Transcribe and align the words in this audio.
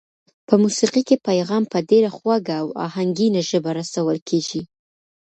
په 0.47 0.53
موسېقۍ 0.63 1.03
کې 1.09 1.23
پیغام 1.27 1.63
په 1.71 1.77
ډېره 1.89 2.09
خوږه 2.17 2.55
او 2.61 2.67
آهنګینه 2.87 3.41
ژبه 3.49 3.71
رسول 3.79 4.17
کېږي. 4.29 4.61